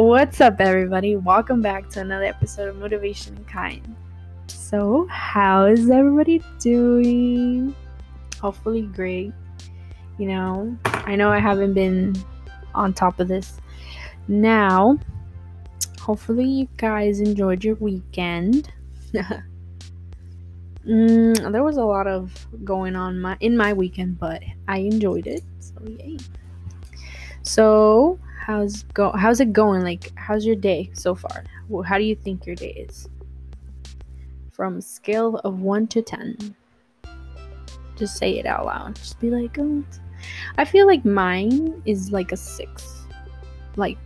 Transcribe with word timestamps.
What's 0.00 0.40
up, 0.40 0.62
everybody? 0.62 1.16
Welcome 1.16 1.60
back 1.60 1.90
to 1.90 2.00
another 2.00 2.24
episode 2.24 2.70
of 2.70 2.76
Motivation 2.76 3.36
and 3.36 3.46
Kind. 3.46 3.94
So, 4.46 5.06
how 5.10 5.66
is 5.66 5.90
everybody 5.90 6.42
doing? 6.58 7.76
Hopefully, 8.40 8.80
great. 8.80 9.34
You 10.16 10.28
know, 10.28 10.74
I 10.86 11.16
know 11.16 11.30
I 11.30 11.38
haven't 11.38 11.74
been 11.74 12.16
on 12.74 12.94
top 12.94 13.20
of 13.20 13.28
this. 13.28 13.60
Now, 14.26 14.98
hopefully, 16.00 16.46
you 16.46 16.68
guys 16.78 17.20
enjoyed 17.20 17.62
your 17.62 17.74
weekend. 17.74 18.72
mm, 20.86 21.52
there 21.52 21.62
was 21.62 21.76
a 21.76 21.84
lot 21.84 22.06
of 22.06 22.46
going 22.64 22.96
on 22.96 23.20
my 23.20 23.36
in 23.40 23.54
my 23.54 23.74
weekend, 23.74 24.18
but 24.18 24.42
I 24.66 24.78
enjoyed 24.78 25.26
it. 25.26 25.42
So, 25.58 25.74
yay. 25.84 26.16
So, 27.42 28.18
how's 28.50 28.82
go 28.94 29.12
how's 29.12 29.40
it 29.40 29.52
going? 29.52 29.82
Like 29.82 30.12
how's 30.16 30.44
your 30.44 30.56
day 30.56 30.90
so 30.92 31.14
far? 31.14 31.44
How 31.86 31.98
do 31.98 32.04
you 32.04 32.16
think 32.16 32.46
your 32.46 32.56
day 32.56 32.72
is? 32.88 33.08
From 34.50 34.80
scale 34.80 35.36
of 35.36 35.60
1 35.60 35.86
to 35.88 36.02
10. 36.02 36.54
Just 37.96 38.16
say 38.18 38.38
it 38.38 38.46
out 38.46 38.66
loud. 38.66 38.96
Just 38.96 39.20
be 39.20 39.30
like, 39.30 39.56
oh. 39.58 39.84
I 40.58 40.64
feel 40.64 40.86
like 40.86 41.04
mine 41.04 41.80
is 41.86 42.10
like 42.10 42.32
a 42.32 42.36
6. 42.36 43.06
Like 43.76 43.98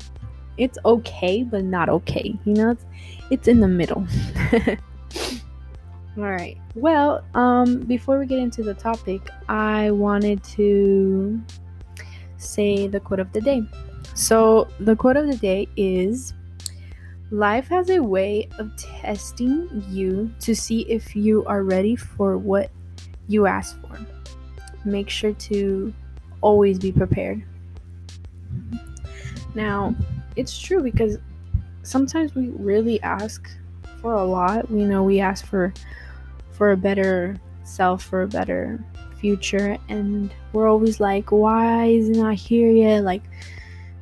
it's 0.59 0.79
okay, 0.85 1.43
but 1.43 1.65
not 1.65 1.89
okay. 1.89 2.39
You 2.45 2.55
know, 2.55 2.71
it's, 2.71 2.85
it's 3.31 3.49
in 3.49 3.61
the 3.61 3.69
middle. 3.69 4.07
All 6.17 6.23
right. 6.23 6.59
Well, 6.77 7.25
um, 7.35 7.81
before 7.81 8.19
we 8.21 8.27
get 8.27 8.39
into 8.39 8.63
the 8.63 8.75
topic, 8.75 9.31
I 9.49 9.91
wanted 9.91 10.45
to 10.59 11.41
say 12.37 12.87
the 12.87 13.01
quote 13.01 13.21
of 13.21 13.33
the 13.33 13.41
day. 13.41 13.63
So, 14.15 14.69
the 14.79 14.95
quote 14.95 15.17
of 15.17 15.27
the 15.27 15.37
day 15.37 15.69
is 15.77 16.35
Life 17.31 17.67
has 17.69 17.91
a 17.91 18.01
way 18.01 18.49
of 18.59 18.71
testing 18.77 19.69
you 19.89 20.33
to 20.41 20.55
see 20.55 20.83
if 20.83 21.17
you 21.17 21.45
are 21.47 21.65
ready 21.65 21.97
for 21.97 22.39
what 22.39 22.71
you 23.27 23.47
ask 23.47 23.81
for. 23.81 23.99
Make 24.85 25.11
sure 25.11 25.33
to 25.33 25.93
always 26.43 26.79
be 26.79 26.93
prepared. 26.93 27.43
Now, 29.55 29.97
it's 30.37 30.57
true 30.61 30.83
because 30.83 31.19
sometimes 31.83 32.35
we 32.35 32.51
really 32.51 33.03
ask 33.03 33.49
for 34.01 34.13
a 34.13 34.25
lot. 34.25 34.71
We 34.71 34.85
know 34.85 35.03
we 35.03 35.21
ask 35.21 35.45
for 35.45 35.73
for 36.53 36.71
a 36.71 36.77
better 36.77 37.41
self, 37.65 38.05
for 38.05 38.23
a 38.23 38.29
better 38.29 38.79
future, 39.19 39.77
and 39.89 40.33
we're 40.53 40.69
always 40.69 41.01
like, 41.01 41.33
why 41.33 41.87
is 41.87 42.11
it 42.11 42.17
not 42.17 42.35
here 42.35 42.71
yet? 42.71 43.03
Like 43.03 43.23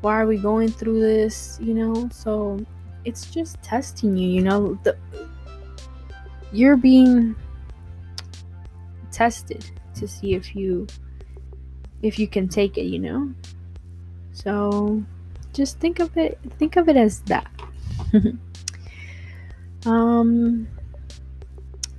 why 0.03 0.21
are 0.21 0.27
we 0.27 0.37
going 0.37 0.69
through 0.69 1.01
this 1.01 1.59
you 1.61 1.75
know? 1.75 2.09
So 2.13 2.65
it's 3.05 3.31
just 3.31 3.61
testing 3.63 4.17
you 4.17 4.29
you 4.29 4.43
know? 4.43 4.79
The 4.83 4.97
you're 6.53 6.77
being 6.77 7.35
tested 9.11 9.65
to 9.95 10.07
see 10.07 10.35
if 10.35 10.55
you 10.55 10.87
if 12.03 12.19
you 12.19 12.29
can 12.29 12.49
take 12.49 12.77
it 12.77 12.85
you 12.85 12.99
know? 12.99 13.33
So 14.33 15.03
just 15.53 15.79
think 15.79 16.01
of 16.01 16.17
it 16.17 16.39
think 16.59 16.77
of 16.77 16.89
it 16.89 16.97
as 16.97 17.21
that. 17.23 17.51
Um 19.85 20.69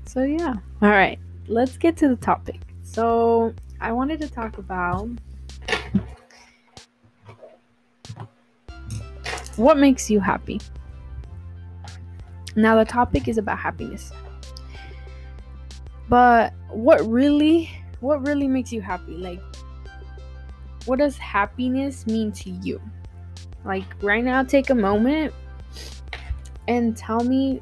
so 0.05 0.23
yeah. 0.23 0.53
All 0.81 0.89
right. 0.89 1.19
Let's 1.47 1.77
get 1.77 1.97
to 1.97 2.07
the 2.07 2.15
topic. 2.15 2.61
So 2.83 3.53
i 3.81 3.91
wanted 3.91 4.21
to 4.21 4.29
talk 4.29 4.57
about 4.57 5.09
What 9.55 9.77
makes 9.77 10.09
you 10.09 10.19
happy? 10.19 10.59
Now, 12.55 12.75
the 12.75 12.85
topic 12.85 13.27
is 13.27 13.37
about 13.37 13.59
happiness. 13.59 14.11
But 16.09 16.53
what 16.69 17.05
really, 17.07 17.69
what 17.99 18.25
really 18.25 18.47
makes 18.47 18.71
you 18.71 18.81
happy? 18.81 19.13
Like, 19.13 19.41
what 20.85 20.99
does 20.99 21.17
happiness 21.17 22.05
mean 22.05 22.31
to 22.33 22.49
you? 22.49 22.81
Like, 23.65 23.85
right 24.01 24.23
now, 24.23 24.43
take 24.43 24.69
a 24.69 24.75
moment 24.75 25.33
and 26.67 26.95
tell 26.95 27.23
me 27.23 27.61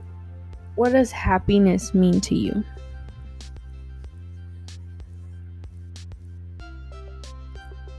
what 0.75 0.91
does 0.91 1.11
happiness 1.11 1.93
mean 1.93 2.19
to 2.21 2.35
you? 2.35 2.63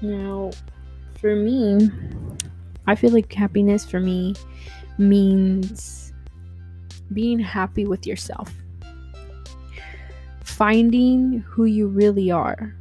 Now, 0.00 0.50
for 1.20 1.36
me, 1.36 1.90
I 2.86 2.94
feel 2.94 3.10
like 3.10 3.32
happiness 3.32 3.84
for 3.84 4.00
me 4.00 4.34
means 4.98 6.12
being 7.12 7.38
happy 7.38 7.86
with 7.86 8.06
yourself, 8.06 8.52
finding 10.42 11.40
who 11.46 11.64
you 11.64 11.86
really 11.88 12.30
are, 12.30 12.74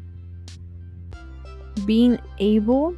being 1.86 2.20
able 2.40 2.96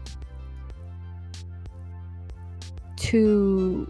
to 2.97 3.87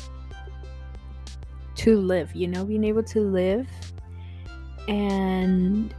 to 1.76 2.00
live, 2.00 2.34
you 2.34 2.48
know, 2.48 2.64
being 2.64 2.84
able 2.84 3.04
to 3.04 3.20
live 3.20 3.68
and 4.88 5.94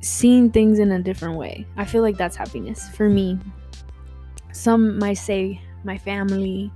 seeing 0.00 0.50
things 0.50 0.78
in 0.78 0.92
a 0.92 1.02
different 1.02 1.36
way. 1.36 1.66
I 1.76 1.84
feel 1.84 2.02
like 2.02 2.16
that's 2.16 2.36
happiness 2.36 2.88
for 2.90 3.08
me 3.08 3.38
some 4.52 4.98
might 4.98 5.14
say 5.14 5.60
my 5.84 5.98
family, 5.98 6.70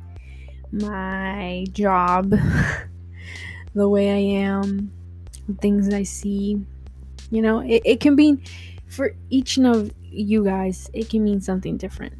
my 0.71 1.67
job, 1.73 2.31
the 3.75 3.89
way 3.89 4.11
I 4.11 4.41
am, 4.43 4.93
things 5.61 5.93
I 5.93 6.03
see. 6.03 6.61
You 7.31 7.43
know, 7.43 7.61
it, 7.61 7.83
it 7.85 8.01
can 8.01 8.17
be 8.17 8.39
for 8.89 9.15
each 9.31 9.59
of 9.59 9.91
you 10.03 10.45
guys, 10.45 10.91
it 10.93 11.09
can 11.09 11.25
mean 11.25 11.41
something 11.41 11.77
different. 11.77 12.15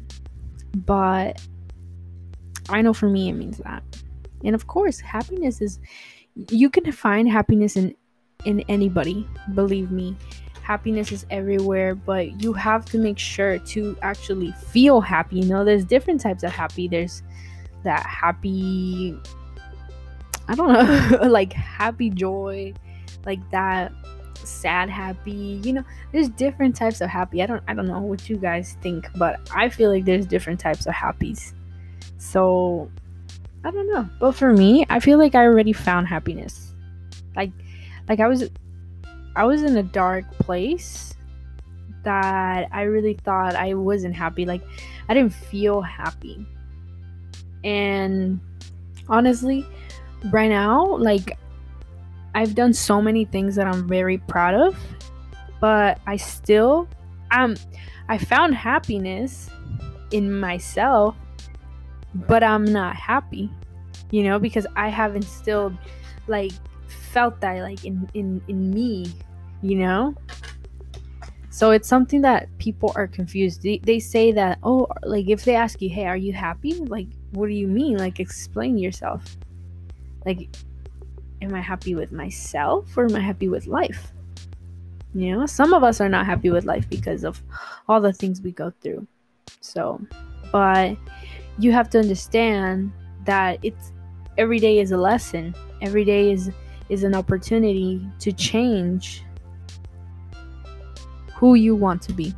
But 0.75 1.39
I 2.69 2.81
know 2.81 2.93
for 2.93 3.09
me, 3.09 3.29
it 3.29 3.33
means 3.33 3.59
that. 3.59 3.83
And 4.43 4.55
of 4.55 4.67
course, 4.67 4.99
happiness 4.99 5.61
is, 5.61 5.79
you 6.49 6.69
can 6.69 6.91
find 6.91 7.29
happiness 7.29 7.75
in 7.75 7.95
in 8.45 8.61
anybody 8.67 9.27
believe 9.53 9.91
me 9.91 10.15
happiness 10.63 11.11
is 11.11 11.25
everywhere, 11.29 11.93
but 11.93 12.41
you 12.41 12.53
have 12.53 12.85
to 12.85 12.97
make 12.97 13.19
sure 13.19 13.59
to 13.59 13.97
actually 14.01 14.51
feel 14.71 15.01
happy. 15.01 15.41
You 15.41 15.45
know, 15.45 15.63
there's 15.63 15.85
different 15.85 16.21
types 16.21 16.41
of 16.43 16.51
happy. 16.51 16.87
There's 16.87 17.21
that 17.83 18.05
happy, 18.05 19.15
I 20.47 20.55
don't 20.55 20.71
know, 20.73 21.27
like 21.27 21.53
happy 21.53 22.09
joy, 22.09 22.73
like 23.25 23.39
that 23.51 23.91
sad 24.45 24.89
happy 24.89 25.61
you 25.63 25.71
know 25.71 25.83
there's 26.11 26.29
different 26.29 26.75
types 26.75 27.01
of 27.01 27.09
happy 27.09 27.41
i 27.41 27.45
don't 27.45 27.63
i 27.67 27.73
don't 27.73 27.87
know 27.87 27.99
what 27.99 28.29
you 28.29 28.35
guys 28.35 28.77
think 28.81 29.07
but 29.15 29.39
i 29.55 29.69
feel 29.69 29.89
like 29.89 30.05
there's 30.05 30.25
different 30.25 30.59
types 30.59 30.85
of 30.85 30.93
happies 30.93 31.53
so 32.17 32.89
i 33.63 33.71
don't 33.71 33.89
know 33.89 34.07
but 34.19 34.33
for 34.33 34.53
me 34.53 34.85
i 34.89 34.99
feel 34.99 35.17
like 35.17 35.35
i 35.35 35.43
already 35.43 35.73
found 35.73 36.07
happiness 36.07 36.73
like 37.35 37.51
like 38.09 38.19
i 38.19 38.27
was 38.27 38.49
I 39.35 39.45
was 39.45 39.63
in 39.63 39.77
a 39.77 39.83
dark 39.83 40.29
place 40.37 41.13
that 42.03 42.67
I 42.71 42.83
really 42.83 43.15
thought 43.23 43.55
I 43.55 43.73
wasn't 43.73 44.15
happy. 44.15 44.45
Like, 44.45 44.61
I 45.09 45.13
didn't 45.13 45.33
feel 45.33 45.81
happy. 45.81 46.45
And 47.63 48.39
honestly, 49.07 49.65
right 50.31 50.49
now, 50.49 50.97
like, 50.97 51.37
I've 52.35 52.55
done 52.55 52.73
so 52.73 53.01
many 53.01 53.25
things 53.25 53.55
that 53.55 53.67
I'm 53.67 53.87
very 53.87 54.17
proud 54.17 54.53
of, 54.53 54.77
but 55.61 55.99
I 56.07 56.17
still, 56.17 56.87
um, 57.31 57.55
I 58.09 58.17
found 58.17 58.55
happiness 58.55 59.49
in 60.11 60.39
myself, 60.39 61.15
but 62.13 62.43
I'm 62.43 62.65
not 62.65 62.95
happy, 62.95 63.49
you 64.11 64.23
know, 64.23 64.39
because 64.39 64.67
I 64.75 64.89
haven't 64.89 65.23
still, 65.23 65.73
like, 66.27 66.51
felt 67.13 67.39
that 67.41 67.61
like 67.61 67.85
in 67.85 68.09
in 68.13 68.41
in 68.47 68.71
me 68.71 69.13
you 69.63 69.77
know? 69.77 70.13
So 71.49 71.71
it's 71.71 71.87
something 71.87 72.21
that 72.21 72.49
people 72.57 72.91
are 72.95 73.07
confused. 73.07 73.61
They, 73.61 73.77
they 73.77 73.99
say 73.99 74.31
that 74.33 74.59
oh 74.63 74.87
like 75.03 75.29
if 75.29 75.45
they 75.45 75.55
ask 75.55 75.81
you 75.81 75.89
hey 75.89 76.05
are 76.05 76.17
you 76.17 76.33
happy 76.33 76.73
like 76.73 77.07
what 77.31 77.47
do 77.47 77.53
you 77.53 77.67
mean? 77.67 77.97
Like 77.97 78.19
explain 78.19 78.77
yourself. 78.77 79.23
Like 80.25 80.49
am 81.41 81.53
i 81.53 81.59
happy 81.59 81.93
with 81.93 82.11
myself 82.13 82.97
or 82.97 83.05
am 83.05 83.15
i 83.15 83.19
happy 83.19 83.49
with 83.49 83.67
life? 83.67 84.11
You 85.13 85.37
know 85.37 85.45
some 85.45 85.73
of 85.73 85.83
us 85.83 86.01
are 86.01 86.09
not 86.09 86.25
happy 86.25 86.49
with 86.49 86.65
life 86.65 86.89
because 86.89 87.23
of 87.23 87.41
all 87.87 88.01
the 88.01 88.13
things 88.13 88.41
we 88.41 88.51
go 88.51 88.73
through. 88.81 89.05
So 89.61 90.01
but 90.51 90.97
you 91.59 91.71
have 91.71 91.89
to 91.91 91.99
understand 91.99 92.91
that 93.25 93.59
it's 93.61 93.91
every 94.39 94.59
day 94.59 94.79
is 94.79 94.91
a 94.91 94.97
lesson. 94.97 95.53
Every 95.81 96.03
day 96.03 96.31
is 96.31 96.49
is 96.89 97.03
an 97.03 97.15
opportunity 97.15 98.05
to 98.19 98.31
change 98.31 99.23
who 101.35 101.55
you 101.55 101.75
want 101.75 102.01
to 102.03 102.13
be. 102.13 102.33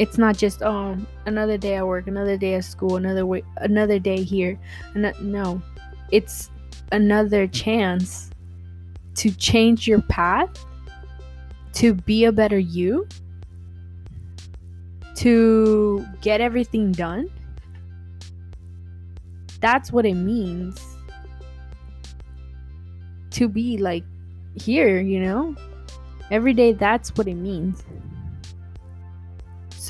it's 0.00 0.16
not 0.16 0.34
just 0.34 0.62
oh 0.62 0.96
another 1.26 1.58
day 1.58 1.74
at 1.74 1.86
work 1.86 2.06
another 2.06 2.34
day 2.34 2.54
at 2.54 2.64
school 2.64 2.96
another 2.96 3.26
way 3.26 3.44
another 3.58 3.98
day 3.98 4.22
here. 4.22 4.58
No. 4.94 5.62
It's 6.10 6.50
another 6.90 7.46
chance 7.46 8.30
to 9.16 9.30
change 9.30 9.86
your 9.86 10.00
path 10.00 10.48
to 11.74 11.92
be 11.92 12.24
a 12.24 12.32
better 12.32 12.58
you 12.58 13.06
to 15.16 16.06
get 16.22 16.40
everything 16.40 16.92
done. 16.92 17.28
That's 19.60 19.92
what 19.92 20.06
it 20.06 20.14
means 20.14 20.89
to 23.30 23.48
be 23.48 23.78
like 23.78 24.04
here 24.54 25.00
you 25.00 25.20
know 25.20 25.54
every 26.30 26.52
day 26.52 26.72
that's 26.72 27.10
what 27.16 27.28
it 27.28 27.34
means 27.34 27.82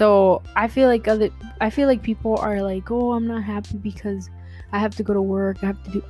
so 0.00 0.40
I 0.56 0.66
feel 0.66 0.88
like 0.88 1.08
other 1.08 1.28
I 1.60 1.68
feel 1.68 1.86
like 1.86 2.02
people 2.02 2.38
are 2.38 2.62
like, 2.62 2.90
"Oh, 2.90 3.12
I'm 3.12 3.26
not 3.26 3.42
happy 3.42 3.76
because 3.76 4.30
I 4.72 4.78
have 4.78 4.96
to 4.96 5.02
go 5.02 5.12
to 5.12 5.20
work. 5.20 5.58
I 5.62 5.66
have 5.66 5.82
to 5.84 5.90
do 5.90 6.04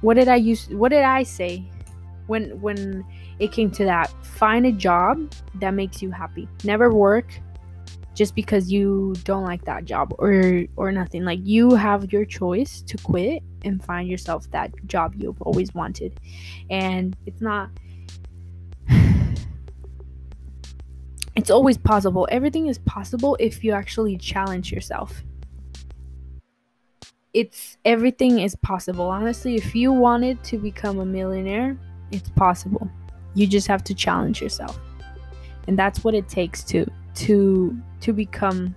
What 0.00 0.14
did 0.14 0.26
I 0.26 0.36
use 0.36 0.68
what 0.70 0.88
did 0.88 1.04
I 1.04 1.22
say 1.22 1.62
when 2.26 2.60
when 2.60 3.04
it 3.38 3.52
came 3.52 3.70
to 3.78 3.84
that? 3.84 4.10
Find 4.24 4.66
a 4.66 4.72
job 4.72 5.30
that 5.60 5.70
makes 5.70 6.02
you 6.02 6.10
happy. 6.10 6.48
Never 6.64 6.90
work 6.90 7.38
just 8.14 8.34
because 8.34 8.72
you 8.72 9.14
don't 9.24 9.42
like 9.42 9.64
that 9.64 9.84
job 9.84 10.14
or 10.18 10.64
or 10.76 10.92
nothing. 10.92 11.24
Like 11.24 11.40
you 11.42 11.74
have 11.74 12.12
your 12.12 12.24
choice 12.24 12.80
to 12.82 12.96
quit 12.98 13.42
and 13.64 13.84
find 13.84 14.08
yourself 14.08 14.48
that 14.52 14.72
job 14.86 15.14
you've 15.16 15.42
always 15.42 15.74
wanted. 15.74 16.18
And 16.70 17.16
it's 17.26 17.40
not 17.40 17.70
it's 21.36 21.50
always 21.50 21.76
possible. 21.76 22.28
Everything 22.30 22.68
is 22.68 22.78
possible 22.78 23.36
if 23.40 23.64
you 23.64 23.72
actually 23.72 24.16
challenge 24.16 24.70
yourself. 24.72 25.22
It's 27.32 27.76
everything 27.84 28.38
is 28.38 28.54
possible. 28.54 29.06
Honestly, 29.06 29.56
if 29.56 29.74
you 29.74 29.92
wanted 29.92 30.42
to 30.44 30.56
become 30.56 31.00
a 31.00 31.04
millionaire, 31.04 31.76
it's 32.12 32.30
possible. 32.30 32.88
You 33.34 33.48
just 33.48 33.66
have 33.66 33.82
to 33.84 33.94
challenge 33.94 34.40
yourself. 34.40 34.78
And 35.66 35.76
that's 35.76 36.04
what 36.04 36.14
it 36.14 36.28
takes 36.28 36.62
to 36.64 36.86
to 37.14 37.76
to 38.04 38.12
become 38.12 38.74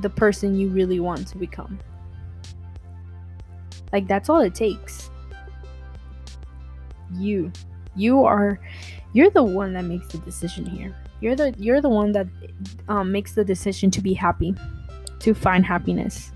the 0.00 0.10
person 0.10 0.58
you 0.58 0.68
really 0.68 1.00
want 1.00 1.26
to 1.28 1.38
become. 1.38 1.78
Like 3.92 4.08
that's 4.08 4.28
all 4.28 4.40
it 4.40 4.54
takes. 4.54 5.10
You 7.12 7.52
you 7.96 8.24
are 8.24 8.60
you're 9.12 9.30
the 9.30 9.42
one 9.42 9.72
that 9.72 9.84
makes 9.84 10.08
the 10.08 10.18
decision 10.18 10.66
here 10.66 10.94
you're 11.20 11.36
the 11.36 11.54
you're 11.58 11.80
the 11.80 11.88
one 11.88 12.10
that 12.12 12.26
um, 12.88 13.12
makes 13.12 13.34
the 13.34 13.44
decision 13.44 13.90
to 13.90 14.00
be 14.00 14.12
happy 14.12 14.54
to 15.20 15.32
find 15.32 15.64
happiness 15.64 16.32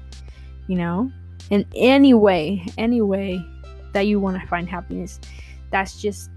you 0.69 0.77
know 0.77 1.11
in 1.51 1.67
any 1.75 2.15
way 2.15 2.65
any 2.79 3.01
way 3.01 3.45
that 3.93 4.03
you 4.03 4.21
want 4.21 4.41
to 4.41 4.47
find 4.47 4.69
happiness 4.69 5.19
that's 5.73 6.01
just 6.01 6.31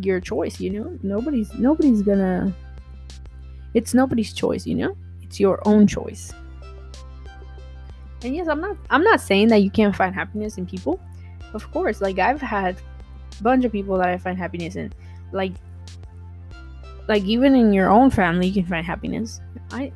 your 0.00 0.18
choice 0.18 0.58
you 0.58 0.68
know 0.70 0.98
nobody's 1.04 1.54
nobody's 1.54 2.02
gonna 2.02 2.52
it's 3.74 3.94
nobody's 3.94 4.32
choice 4.32 4.66
you 4.66 4.74
know? 4.74 4.96
It's 5.22 5.40
your 5.40 5.60
own 5.66 5.86
choice. 5.86 6.32
And 8.22 8.34
yes 8.34 8.48
i'm 8.48 8.60
not 8.60 8.76
i'm 8.90 9.02
not 9.02 9.20
saying 9.20 9.48
that 9.48 9.58
you 9.58 9.70
can't 9.70 9.94
find 9.94 10.14
happiness 10.14 10.56
in 10.58 10.66
people. 10.66 11.00
Of 11.52 11.70
course 11.72 12.00
like 12.00 12.18
i've 12.18 12.40
had 12.40 12.76
a 13.38 13.42
bunch 13.42 13.64
of 13.64 13.72
people 13.72 13.98
that 13.98 14.08
i 14.08 14.16
find 14.16 14.38
happiness 14.38 14.76
in. 14.76 14.92
Like 15.32 15.52
like 17.08 17.22
even 17.24 17.54
in 17.54 17.72
your 17.72 17.90
own 17.90 18.10
family 18.10 18.46
you 18.46 18.54
can 18.54 18.66
find 18.66 18.86
happiness. 18.86 19.40
I 19.70 19.92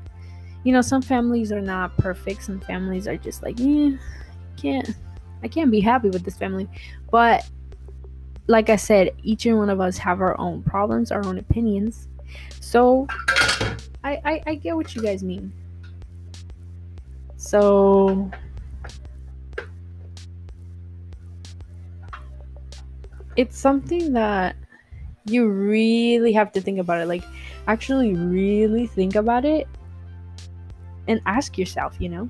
you 0.65 0.73
know 0.73 0.83
some 0.83 1.01
families 1.01 1.53
are 1.53 1.61
not 1.61 1.97
perfect. 1.97 2.43
Some 2.43 2.61
families 2.61 3.09
are 3.09 3.17
just 3.17 3.43
like 3.43 3.59
yeah 3.59 3.93
can't 4.57 4.95
i 5.43 5.49
can't 5.49 5.71
be 5.71 5.81
happy 5.81 6.11
with 6.11 6.25
this 6.25 6.37
family. 6.37 6.69
But 7.11 7.49
like 8.49 8.71
i 8.71 8.77
said 8.77 9.15
each 9.23 9.47
and 9.47 9.57
one 9.59 9.71
of 9.71 9.81
us 9.81 9.97
have 9.99 10.21
our 10.21 10.39
own 10.41 10.63
problems 10.63 11.13
our 11.13 11.25
own 11.27 11.39
opinions 11.39 12.09
so 12.61 13.07
i 14.05 14.21
i, 14.25 14.43
I 14.47 14.55
get 14.55 14.77
what 14.77 14.95
you 14.95 15.03
guys 15.03 15.23
mean 15.23 15.53
so 17.37 18.31
it's 23.37 23.57
something 23.57 24.13
that 24.15 24.57
you 25.25 25.49
really 25.49 26.33
have 26.33 26.51
to 26.53 26.61
think 26.61 26.79
about 26.79 27.01
it. 27.01 27.07
Like, 27.07 27.25
actually, 27.69 28.15
really 28.15 28.87
think 28.87 29.15
about 29.15 29.45
it 29.45 29.69
and 31.07 31.21
ask 31.25 31.57
yourself, 31.57 31.97
you 32.01 32.09
know, 32.09 32.29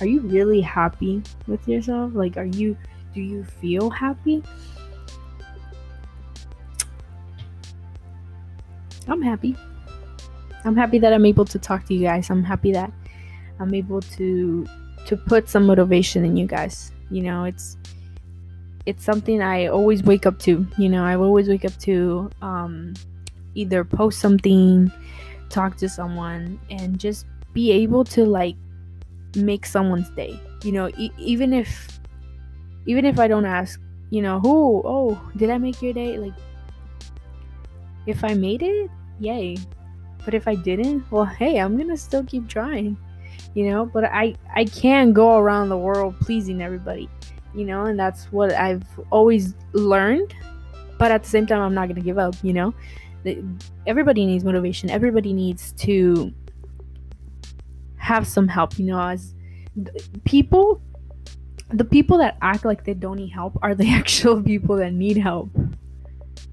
are 0.00 0.06
you 0.06 0.20
really 0.20 0.60
happy 0.60 1.22
with 1.46 1.66
yourself? 1.68 2.12
Like, 2.14 2.36
are 2.36 2.44
you, 2.44 2.76
do 3.14 3.20
you 3.20 3.44
feel 3.44 3.88
happy? 3.88 4.42
I'm 9.08 9.22
happy. 9.22 9.56
I'm 10.64 10.76
happy 10.76 10.98
that 10.98 11.12
I'm 11.12 11.26
able 11.26 11.44
to 11.46 11.58
talk 11.58 11.86
to 11.86 11.94
you 11.94 12.02
guys. 12.02 12.30
I'm 12.30 12.44
happy 12.44 12.72
that 12.72 12.92
I'm 13.58 13.74
able 13.74 14.00
to 14.00 14.66
to 15.06 15.16
put 15.16 15.48
some 15.48 15.66
motivation 15.66 16.24
in 16.24 16.36
you 16.36 16.46
guys. 16.46 16.92
You 17.10 17.22
know, 17.22 17.44
it's 17.44 17.76
it's 18.86 19.04
something 19.04 19.42
I 19.42 19.66
always 19.66 20.02
wake 20.02 20.26
up 20.26 20.38
to. 20.40 20.66
You 20.78 20.88
know, 20.88 21.04
I 21.04 21.16
always 21.16 21.48
wake 21.48 21.64
up 21.64 21.76
to 21.80 22.30
um, 22.42 22.94
either 23.54 23.84
post 23.84 24.20
something, 24.20 24.90
talk 25.50 25.76
to 25.78 25.88
someone, 25.88 26.58
and 26.70 26.98
just 26.98 27.26
be 27.52 27.70
able 27.72 28.04
to 28.04 28.24
like 28.24 28.56
make 29.36 29.66
someone's 29.66 30.10
day. 30.10 30.38
You 30.62 30.72
know, 30.72 30.88
e- 30.96 31.12
even 31.18 31.52
if 31.52 32.00
even 32.86 33.04
if 33.04 33.18
I 33.18 33.28
don't 33.28 33.46
ask, 33.46 33.80
you 34.10 34.22
know, 34.22 34.40
who, 34.40 34.82
oh, 34.84 35.20
did 35.36 35.50
I 35.50 35.58
make 35.58 35.80
your 35.82 35.92
day? 35.92 36.18
Like, 36.18 36.34
if 38.06 38.24
I 38.24 38.34
made 38.34 38.62
it, 38.62 38.90
yay. 39.20 39.56
But 40.24 40.34
if 40.34 40.46
I 40.46 40.54
didn't, 40.54 41.10
well, 41.10 41.24
hey, 41.24 41.58
I'm 41.58 41.76
gonna 41.76 41.96
still 41.96 42.24
keep 42.24 42.48
trying. 42.48 42.96
You 43.54 43.70
know, 43.70 43.86
but 43.86 44.04
I 44.04 44.34
I 44.54 44.64
can't 44.64 45.12
go 45.12 45.36
around 45.36 45.68
the 45.68 45.78
world 45.78 46.18
pleasing 46.20 46.62
everybody 46.62 47.08
you 47.54 47.64
know, 47.64 47.84
and 47.84 47.98
that's 47.98 48.26
what 48.26 48.52
I've 48.52 48.84
always 49.10 49.54
learned. 49.72 50.34
But 50.98 51.10
at 51.10 51.22
the 51.22 51.28
same 51.28 51.46
time, 51.46 51.60
I'm 51.60 51.74
not 51.74 51.86
going 51.86 51.96
to 51.96 52.02
give 52.02 52.18
up, 52.18 52.34
you 52.42 52.52
know. 52.52 52.74
Everybody 53.86 54.26
needs 54.26 54.44
motivation. 54.44 54.90
Everybody 54.90 55.32
needs 55.32 55.72
to 55.72 56.32
have 57.96 58.26
some 58.26 58.48
help, 58.48 58.78
you 58.78 58.86
know, 58.86 59.00
as 59.00 59.34
people 60.24 60.82
the 61.70 61.84
people 61.84 62.18
that 62.18 62.36
act 62.42 62.66
like 62.66 62.84
they 62.84 62.92
don't 62.92 63.16
need 63.16 63.30
help 63.30 63.58
are 63.62 63.74
the 63.74 63.88
actual 63.92 64.42
people 64.42 64.76
that 64.76 64.92
need 64.92 65.16
help. 65.16 65.50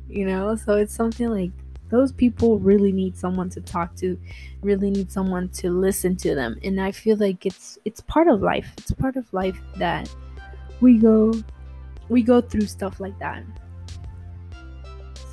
You 0.09 0.25
know, 0.25 0.55
so 0.55 0.75
it's 0.75 0.93
something 0.93 1.29
like 1.29 1.51
those 1.89 2.11
people 2.11 2.59
really 2.59 2.91
need 2.91 3.17
someone 3.17 3.49
to 3.49 3.61
talk 3.61 3.95
to, 3.97 4.19
really 4.61 4.89
need 4.89 5.11
someone 5.11 5.49
to 5.49 5.69
listen 5.69 6.15
to 6.17 6.35
them. 6.35 6.57
And 6.63 6.81
I 6.81 6.91
feel 6.91 7.17
like 7.17 7.45
it's 7.45 7.77
it's 7.85 8.01
part 8.01 8.27
of 8.27 8.41
life. 8.41 8.71
It's 8.77 8.91
part 8.91 9.15
of 9.17 9.31
life 9.33 9.59
that 9.77 10.13
we 10.81 10.97
go 10.97 11.33
we 12.09 12.23
go 12.23 12.41
through 12.41 12.67
stuff 12.67 12.99
like 12.99 13.17
that. 13.19 13.43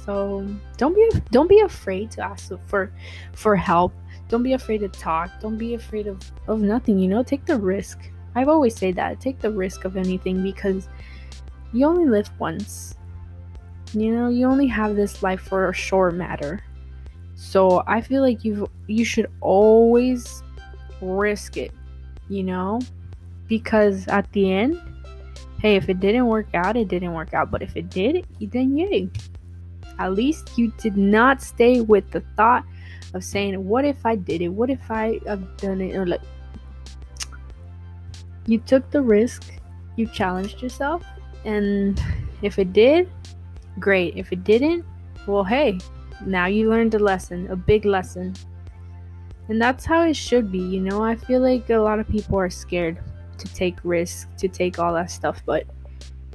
So 0.05 0.47
don't 0.77 0.95
be 0.95 1.11
don't 1.31 1.49
be 1.49 1.61
afraid 1.61 2.11
to 2.13 2.23
ask 2.23 2.53
for 2.67 2.93
for 3.33 3.57
help. 3.57 3.93
Don't 4.29 4.43
be 4.43 4.53
afraid 4.55 4.79
to 4.79 4.89
talk. 4.89 5.31
Don't 5.41 5.57
be 5.57 5.75
afraid 5.75 6.07
of 6.07 6.21
of 6.49 6.61
nothing 6.61 6.99
you 6.99 7.09
know? 7.09 7.23
Take 7.23 7.45
the 7.45 7.59
risk. 7.59 8.11
I've 8.35 8.49
always 8.49 8.77
said 8.77 8.97
that. 8.97 9.21
Take 9.21 9.41
the 9.41 9.51
risk 9.51 9.85
of 9.85 9.97
anything 9.97 10.43
because 10.43 10.89
you 11.73 11.87
only 11.87 12.05
live 12.05 12.31
once 12.39 12.95
you 13.93 14.15
know 14.15 14.29
you 14.29 14.47
only 14.47 14.67
have 14.67 14.97
this 14.97 15.23
life 15.23 15.41
for 15.41 15.69
a 15.69 15.75
short 15.75 16.15
matter 16.15 16.63
so 17.35 17.83
i 17.87 18.01
feel 18.01 18.23
like 18.23 18.45
you 18.45 18.69
you 18.87 19.05
should 19.05 19.31
always 19.41 20.43
risk 21.01 21.57
it 21.57 21.73
you 22.29 22.43
know 22.43 22.81
because 23.49 24.09
at 24.09 24.31
the 24.33 24.53
end 24.53 24.81
hey, 25.67 25.77
if 25.77 25.89
it 25.89 26.01
didn't 26.01 26.27
work 26.27 26.47
out, 26.55 26.77
it 26.77 26.89
didn't 26.89 27.13
work 27.13 27.35
out. 27.35 27.51
But 27.51 27.63
if 27.63 27.77
it 27.77 27.91
did, 27.91 28.25
then 28.41 28.77
yay. 28.77 29.11
At 29.99 30.13
least 30.13 30.57
you 30.59 30.73
did 30.79 30.97
not 30.97 31.43
stay 31.43 31.81
with 31.81 32.11
the 32.11 32.21
thought 32.37 32.65
of 33.15 33.25
saying, 33.25 33.65
what 33.65 33.85
if 33.85 34.05
I 34.05 34.17
did 34.17 34.43
it? 34.43 34.49
What 34.49 34.71
if 34.71 34.91
I 34.91 35.19
have 35.27 35.57
done 35.57 35.81
it? 35.81 35.97
Or 35.97 36.07
like, 36.07 36.21
you 38.47 38.59
took 38.59 38.89
the 38.91 39.01
risk, 39.01 39.53
you 39.97 40.07
challenged 40.07 40.63
yourself, 40.63 41.03
and 41.45 42.01
if 42.43 42.59
it 42.59 42.73
did, 42.73 43.11
great. 43.79 44.17
If 44.17 44.33
it 44.33 44.45
didn't, 44.45 44.85
well, 45.27 45.45
hey, 45.45 45.79
now 46.25 46.47
you 46.47 46.71
learned 46.71 46.95
a 46.95 46.99
lesson, 46.99 47.51
a 47.51 47.57
big 47.57 47.85
lesson. 47.85 48.35
And 49.49 49.61
that's 49.61 49.85
how 49.85 50.03
it 50.03 50.17
should 50.17 50.51
be, 50.51 50.59
you 50.59 50.81
know? 50.81 51.03
I 51.03 51.17
feel 51.17 51.41
like 51.41 51.71
a 51.71 51.79
lot 51.79 52.01
of 52.01 52.09
people 52.09 52.39
are 52.39 52.51
scared 52.51 52.99
to 53.39 53.55
take 53.55 53.77
risks, 53.85 54.27
to 54.39 54.49
take 54.49 54.79
all 54.79 54.95
that 54.95 55.11
stuff, 55.11 55.43
but 55.45 55.67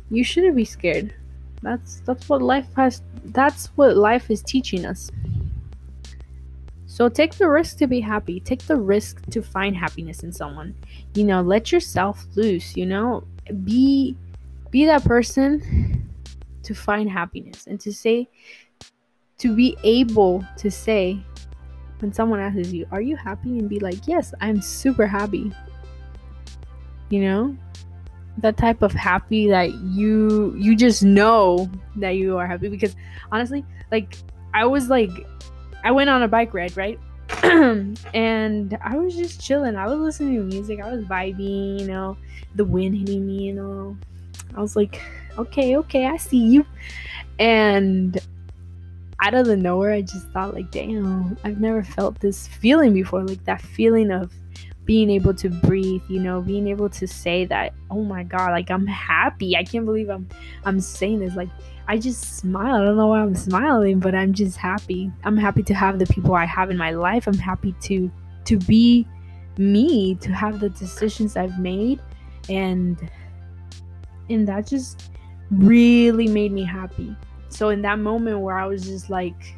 you 0.10 0.24
shouldn't 0.24 0.56
be 0.56 0.66
scared. 0.66 1.14
That's 1.62 2.02
that's 2.06 2.28
what 2.28 2.42
life 2.42 2.68
has 2.76 3.02
that's 3.26 3.68
what 3.76 3.96
life 3.96 4.32
is 4.32 4.42
teaching 4.42 4.86
us. 4.86 5.12
So 6.88 7.08
take 7.08 7.36
the 7.36 7.50
risk 7.50 7.78
to 7.78 7.88
be 7.88 8.02
happy. 8.02 8.40
Take 8.40 8.64
the 8.64 8.76
risk 8.76 9.26
to 9.32 9.42
find 9.42 9.76
happiness 9.76 10.24
in 10.24 10.32
someone. 10.32 10.76
You 11.14 11.24
know, 11.24 11.42
let 11.42 11.72
yourself 11.72 12.26
loose, 12.36 12.76
you 12.76 12.86
know? 12.86 13.24
Be 13.64 14.16
be 14.72 14.86
that 14.86 15.04
person 15.04 16.11
to 16.64 16.74
find 16.74 17.10
happiness 17.10 17.68
and 17.68 17.80
to 17.80 17.94
say 17.94 18.30
to 19.38 19.56
be 19.56 19.76
able 19.84 20.46
to 20.58 20.70
say 20.70 21.20
when 22.00 22.14
someone 22.14 22.40
asks 22.40 22.72
you, 22.72 22.86
"Are 22.92 23.02
you 23.02 23.16
happy?" 23.16 23.60
and 23.60 23.70
be 23.70 23.80
like, 23.80 24.08
"Yes, 24.08 24.34
I'm 24.42 24.62
super 24.62 25.08
happy." 25.08 25.52
You 27.10 27.22
know? 27.22 27.58
That 28.38 28.56
type 28.58 28.82
of 28.82 28.94
happy 28.94 29.50
that 29.50 29.74
you 29.74 30.56
you 30.58 30.76
just 30.76 31.04
know 31.04 31.70
that 31.98 32.12
you 32.12 32.38
are 32.38 32.48
happy 32.48 32.70
because 32.70 32.96
honestly, 33.32 33.66
like 33.92 34.16
I 34.54 34.66
was 34.66 34.90
like 34.90 35.12
I 35.84 35.92
went 35.92 36.10
on 36.10 36.24
a 36.24 36.28
bike 36.28 36.54
ride, 36.54 36.76
right? 36.78 37.00
and 38.14 38.78
I 38.84 38.98
was 38.98 39.16
just 39.16 39.42
chilling. 39.42 39.76
I 39.76 39.88
was 39.88 40.00
listening 40.00 40.36
to 40.36 40.44
music. 40.44 40.80
I 40.80 40.92
was 40.92 41.04
vibing, 41.06 41.80
you 41.80 41.88
know, 41.88 42.18
the 42.56 42.66
wind 42.66 42.96
hitting 42.96 43.26
me, 43.26 43.44
you 43.44 43.54
know. 43.54 43.98
I 44.56 44.62
was 44.62 44.76
like, 44.76 45.02
okay, 45.38 45.78
okay, 45.78 46.06
I 46.06 46.18
see 46.18 46.38
you. 46.38 46.66
And 47.40 48.20
out 49.24 49.34
of 49.34 49.46
the 49.46 49.58
nowhere, 49.58 49.94
I 49.94 50.02
just 50.02 50.28
thought, 50.30 50.54
like, 50.54 50.72
damn, 50.72 51.38
I've 51.44 51.60
never 51.60 51.84
felt 51.84 52.20
this 52.20 52.48
feeling 52.48 52.94
before. 52.94 53.24
Like 53.24 53.44
that 53.46 53.62
feeling 53.62 54.12
of 54.12 54.32
being 54.86 55.10
able 55.10 55.34
to 55.36 55.50
breathe, 55.50 56.02
you 56.10 56.20
know, 56.20 56.42
being 56.42 56.68
able 56.68 56.90
to 56.90 57.08
say 57.08 57.46
that, 57.46 57.74
oh 57.90 58.04
my 58.04 58.24
god, 58.24 58.52
like 58.52 58.72
I'm 58.72 58.88
happy. 58.88 59.56
I 59.56 59.64
can't 59.64 59.86
believe 59.86 60.10
I'm 60.10 60.28
I'm 60.66 60.80
saying 60.80 61.20
this. 61.20 61.36
Like 61.36 61.50
I 61.88 61.98
just 61.98 62.38
smile. 62.38 62.82
I 62.82 62.86
don't 62.86 62.98
know 62.98 63.08
why 63.08 63.22
I'm 63.22 63.36
smiling, 63.36 64.00
but 64.00 64.16
I'm 64.16 64.34
just 64.34 64.58
happy. 64.58 65.12
I'm 65.24 65.38
happy 65.38 65.64
to 65.64 65.74
have 65.74 66.00
the 66.00 66.08
people 66.08 66.34
I 66.34 66.46
have 66.46 66.72
in 66.72 66.78
my 66.78 66.92
life. 66.92 67.28
I'm 67.28 67.38
happy 67.38 67.76
to 67.84 68.12
to 68.46 68.58
be 68.58 69.08
me, 69.58 70.16
to 70.16 70.34
have 70.34 70.60
the 70.60 70.70
decisions 70.70 71.38
I've 71.38 71.60
made 71.60 72.00
and 72.50 72.98
and 74.30 74.48
that 74.48 74.68
just 74.68 75.11
really 75.52 76.28
made 76.28 76.52
me 76.52 76.64
happy. 76.64 77.16
So 77.50 77.70
in 77.70 77.82
that 77.82 78.00
moment 78.00 78.40
where 78.40 78.58
I 78.58 78.66
was 78.66 78.86
just 78.86 79.10
like 79.10 79.56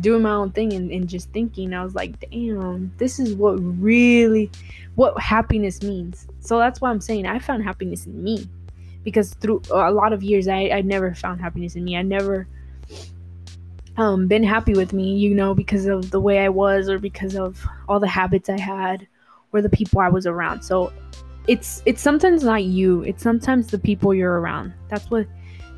doing 0.00 0.22
my 0.22 0.32
own 0.32 0.50
thing 0.50 0.72
and, 0.72 0.90
and 0.90 1.08
just 1.08 1.30
thinking, 1.30 1.72
I 1.72 1.82
was 1.82 1.94
like, 1.94 2.18
damn, 2.30 2.92
this 2.98 3.18
is 3.18 3.34
what 3.34 3.54
really 3.54 4.50
what 4.94 5.18
happiness 5.20 5.82
means. 5.82 6.28
So 6.40 6.58
that's 6.58 6.80
why 6.80 6.90
I'm 6.90 7.00
saying 7.00 7.26
I 7.26 7.38
found 7.38 7.64
happiness 7.64 8.06
in 8.06 8.22
me 8.22 8.48
because 9.02 9.34
through 9.34 9.62
a 9.70 9.90
lot 9.90 10.12
of 10.12 10.22
years 10.22 10.48
I, 10.48 10.70
I 10.70 10.80
never 10.82 11.14
found 11.14 11.40
happiness 11.40 11.76
in 11.76 11.84
me. 11.84 11.96
I 11.96 12.02
never 12.02 12.46
um, 13.96 14.26
been 14.26 14.42
happy 14.42 14.74
with 14.74 14.92
me, 14.92 15.16
you 15.16 15.34
know, 15.34 15.54
because 15.54 15.86
of 15.86 16.10
the 16.10 16.20
way 16.20 16.40
I 16.40 16.48
was 16.48 16.88
or 16.88 16.98
because 16.98 17.36
of 17.36 17.64
all 17.88 18.00
the 18.00 18.08
habits 18.08 18.48
I 18.48 18.58
had 18.58 19.06
or 19.52 19.62
the 19.62 19.68
people 19.68 20.00
I 20.00 20.08
was 20.08 20.26
around. 20.26 20.62
So 20.62 20.92
it's 21.46 21.82
it's 21.86 22.00
sometimes 22.00 22.42
not 22.42 22.64
you, 22.64 23.02
it's 23.02 23.22
sometimes 23.22 23.68
the 23.68 23.78
people 23.78 24.14
you're 24.14 24.40
around. 24.40 24.72
That's 24.88 25.10
what 25.10 25.26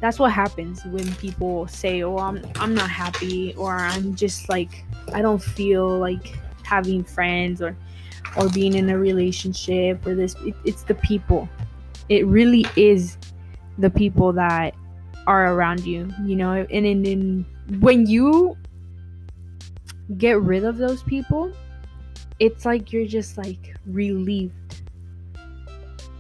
that's 0.01 0.19
what 0.19 0.31
happens 0.33 0.85
when 0.87 1.13
people 1.17 1.67
say, 1.67 2.03
"Oh, 2.03 2.19
I'm 2.19 2.45
I'm 2.57 2.75
not 2.75 2.91
happy," 2.91 3.55
or 3.55 3.75
"I'm 3.75 4.15
just 4.15 4.49
like 4.49 4.85
I 5.13 5.23
don't 5.23 5.43
feel 5.43 5.99
like 5.99 6.39
having 6.65 7.05
friends," 7.05 7.61
or 7.63 7.77
or 8.37 8.49
being 8.51 8.75
in 8.75 8.91
a 8.91 8.99
relationship, 8.99 10.07
or 10.07 10.15
this. 10.15 10.35
It, 10.45 10.55
it's 10.65 10.83
the 10.83 10.95
people 10.95 11.49
it 12.09 12.27
really 12.27 12.67
is 12.77 13.19
the 13.79 13.91
people 13.91 14.33
that 14.33 14.75
are 15.27 15.55
around 15.55 15.85
you, 15.85 16.13
you 16.25 16.37
know, 16.37 16.53
and 16.53 16.87
in, 16.87 17.05
in 17.05 17.47
when 17.81 18.07
you 18.07 18.57
get 20.17 20.41
rid 20.41 20.65
of 20.65 20.77
those 20.77 21.03
people, 21.03 21.53
it's 22.39 22.65
like 22.65 22.93
you're 22.93 23.07
just 23.07 23.37
like 23.37 23.77
relieved. 23.87 24.66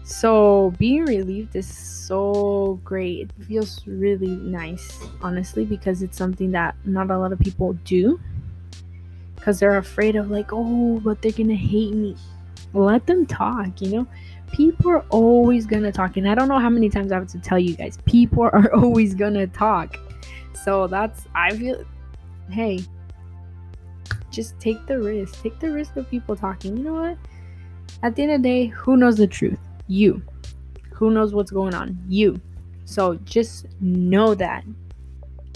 So 0.06 0.72
being 0.78 1.04
relieved 1.04 1.56
is 1.56 1.66
so 1.66 2.78
great. 2.84 3.22
It 3.22 3.44
feels 3.44 3.84
really 3.88 4.36
nice, 4.36 5.00
honestly, 5.20 5.64
because 5.64 6.00
it's 6.00 6.16
something 6.16 6.52
that 6.52 6.76
not 6.84 7.10
a 7.10 7.18
lot 7.18 7.32
of 7.32 7.40
people 7.40 7.72
do. 7.84 8.20
Because 9.34 9.58
they're 9.58 9.78
afraid 9.78 10.14
of 10.14 10.30
like, 10.30 10.50
oh, 10.52 11.00
but 11.00 11.20
they're 11.20 11.32
gonna 11.32 11.56
hate 11.56 11.92
me. 11.92 12.16
Let 12.72 13.04
them 13.08 13.26
talk, 13.26 13.82
you 13.82 13.90
know? 13.90 14.06
People 14.52 14.92
are 14.92 15.04
always 15.10 15.66
gonna 15.66 15.90
talk 15.90 16.16
and 16.16 16.28
i 16.28 16.36
don't 16.36 16.46
know 16.46 16.60
how 16.60 16.70
many 16.70 16.88
times 16.88 17.10
i 17.10 17.16
have 17.16 17.26
to 17.26 17.40
tell 17.40 17.58
you 17.58 17.74
guys. 17.74 17.98
People 18.04 18.44
are 18.52 18.72
always 18.74 19.12
gonna 19.12 19.48
talk. 19.48 19.96
So 20.54 20.86
that's 20.86 21.26
i 21.34 21.50
feel 21.50 21.84
hey 22.48 22.78
just 24.30 24.58
take 24.60 24.86
the 24.86 25.00
risk. 25.00 25.42
Take 25.42 25.58
the 25.58 25.72
risk 25.72 25.96
of 25.96 26.08
people 26.08 26.36
talking. 26.36 26.76
You 26.76 26.84
know 26.84 26.94
what? 26.94 27.18
At 28.04 28.14
the 28.14 28.22
end 28.22 28.32
of 28.32 28.42
the 28.44 28.48
day 28.48 28.66
who 28.66 28.96
knows 28.96 29.16
the 29.16 29.26
truth 29.26 29.58
you 29.88 30.22
who 30.92 31.10
knows 31.10 31.34
what's 31.34 31.50
going 31.50 31.74
on 31.74 31.98
you 32.08 32.40
so 32.84 33.14
just 33.24 33.66
know 33.80 34.34
that 34.34 34.64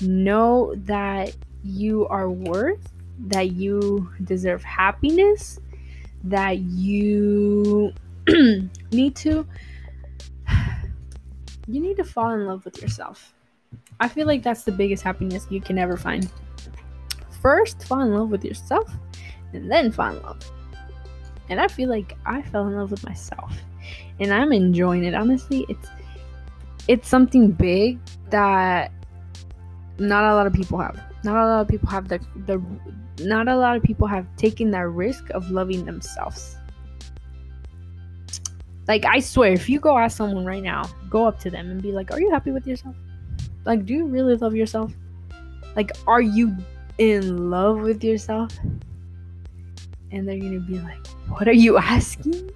know 0.02 0.75
that 0.76 1.34
you 1.62 2.06
are 2.08 2.30
worth 2.30 2.92
that 3.18 3.52
you 3.52 4.10
deserve 4.25 4.62
happiness 4.62 5.60
that 6.25 6.58
you 6.58 7.92
need 8.92 9.16
to 9.16 9.46
you 11.66 11.80
need 11.80 11.96
to 11.96 12.04
fall 12.04 12.30
in 12.32 12.46
love 12.46 12.64
with 12.64 12.80
yourself. 12.80 13.34
I 13.99 14.08
feel 14.08 14.26
like 14.26 14.42
that's 14.42 14.64
the 14.64 14.72
biggest 14.72 15.02
happiness 15.02 15.46
you 15.50 15.60
can 15.60 15.78
ever 15.78 15.96
find. 15.96 16.30
First, 17.42 17.84
fall 17.84 18.00
in 18.00 18.14
love 18.14 18.30
with 18.30 18.44
yourself, 18.44 18.90
and 19.52 19.70
then 19.70 19.92
fall 19.92 20.14
in 20.16 20.22
love. 20.22 20.38
And 21.50 21.61
I 21.61 21.69
feel 21.69 21.88
like 21.90 22.16
I 22.25 22.40
fell 22.42 22.66
in 22.69 22.76
love 22.76 22.90
with 22.90 23.04
myself, 23.04 23.52
and 24.21 24.33
I'm 24.33 24.52
enjoying 24.52 25.04
it. 25.04 25.14
Honestly, 25.14 25.66
it's 25.69 25.88
it's 26.88 27.09
something 27.09 27.50
big 27.50 27.99
that 28.30 28.92
not 29.99 30.25
a 30.25 30.35
lot 30.35 30.47
of 30.47 30.52
people 30.52 30.78
have. 30.78 30.99
Not 31.25 31.37
a 31.37 31.47
lot 31.47 31.61
of 31.61 31.69
people 31.69 31.88
have 31.90 32.09
the 32.09 32.21
the 32.47 32.62
not 33.19 33.49
a 33.49 33.57
lot 33.57 33.76
of 33.76 33.83
people 33.83 34.07
have 34.07 34.25
taken 34.37 34.71
that 34.71 34.88
risk 34.88 35.28
of 35.30 35.50
loving 35.50 35.85
themselves. 35.85 36.57
Like, 38.88 39.04
I 39.04 39.21
swear, 39.21 39.52
if 39.52 39.69
you 39.69 39.78
go 39.78 39.97
ask 39.99 40.16
someone 40.16 40.45
right 40.45 40.62
now, 40.62 40.83
go 41.09 41.26
up 41.26 41.38
to 41.40 41.50
them 41.50 41.71
and 41.71 41.83
be 41.83 41.92
like, 41.92 42.11
Are 42.12 42.21
you 42.21 42.30
happy 42.30 42.50
with 42.50 42.66
yourself? 42.66 42.97
Like, 43.64 43.85
do 43.85 43.92
you 43.92 44.07
really 44.07 44.37
love 44.37 44.54
yourself? 44.54 44.92
Like, 45.76 45.92
are 46.07 46.23
you 46.23 46.57
in 46.99 47.50
love 47.50 47.80
with 47.80 48.02
yourself? 48.02 48.52
And 50.12 50.26
they're 50.26 50.38
gonna 50.38 50.61
be 50.61 50.78
like, 50.80 51.07
What 51.30 51.49
are 51.49 51.52
you 51.52 51.78
asking? 51.78 52.50